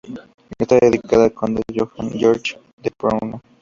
Está 0.59 0.77
dedicada 0.79 1.25
al 1.25 1.33
conde 1.35 1.61
Johann 1.77 2.09
Georg 2.13 2.59
von 2.83 2.93
Browne. 3.19 3.39